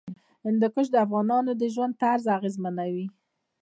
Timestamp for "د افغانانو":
0.91-1.51